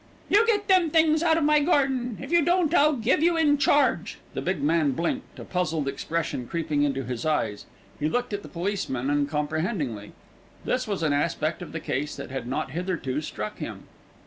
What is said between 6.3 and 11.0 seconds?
creeping into his eyes. He looked at the policeman uncomprehendingly. This